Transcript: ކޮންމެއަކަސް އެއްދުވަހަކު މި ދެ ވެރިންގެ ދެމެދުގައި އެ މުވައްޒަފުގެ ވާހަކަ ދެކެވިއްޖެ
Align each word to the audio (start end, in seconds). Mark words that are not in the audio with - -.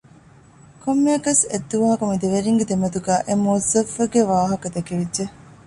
ކޮންމެއަކަސް 0.83 1.43
އެއްދުވަހަކު 1.51 2.03
މި 2.09 2.15
ދެ 2.21 2.27
ވެރިންގެ 2.33 2.65
ދެމެދުގައި 2.69 3.23
އެ 3.25 3.33
މުވައްޒަފުގެ 3.43 4.21
ވާހަކަ 4.31 4.67
ދެކެވިއްޖެ 4.75 5.23